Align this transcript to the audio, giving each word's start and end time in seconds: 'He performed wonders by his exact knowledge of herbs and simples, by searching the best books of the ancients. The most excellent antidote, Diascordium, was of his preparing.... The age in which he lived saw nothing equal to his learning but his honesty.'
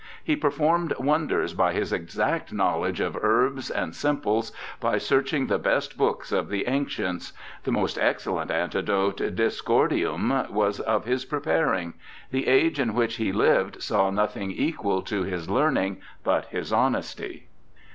'He 0.31 0.35
performed 0.35 0.95
wonders 0.97 1.53
by 1.53 1.73
his 1.73 1.93
exact 1.93 2.51
knowledge 2.51 2.99
of 2.99 3.15
herbs 3.21 3.69
and 3.69 3.93
simples, 3.93 4.51
by 4.79 4.97
searching 4.97 5.45
the 5.45 5.59
best 5.59 5.95
books 5.95 6.31
of 6.31 6.49
the 6.49 6.65
ancients. 6.67 7.33
The 7.65 7.71
most 7.71 7.99
excellent 7.99 8.49
antidote, 8.49 9.17
Diascordium, 9.17 10.49
was 10.49 10.79
of 10.79 11.05
his 11.05 11.23
preparing.... 11.25 11.93
The 12.31 12.47
age 12.47 12.79
in 12.79 12.95
which 12.95 13.17
he 13.17 13.31
lived 13.31 13.83
saw 13.83 14.09
nothing 14.09 14.49
equal 14.49 15.03
to 15.03 15.21
his 15.21 15.51
learning 15.51 16.01
but 16.23 16.45
his 16.45 16.73
honesty.' 16.73 17.45